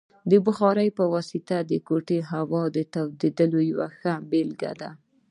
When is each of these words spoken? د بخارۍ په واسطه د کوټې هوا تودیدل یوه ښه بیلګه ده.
د 0.31 0.33
بخارۍ 0.45 0.89
په 0.97 1.03
واسطه 1.13 1.57
د 1.71 1.73
کوټې 1.87 2.19
هوا 2.31 2.63
تودیدل 2.93 3.51
یوه 3.71 3.87
ښه 3.97 4.13
بیلګه 4.29 4.71
ده. 4.81 4.89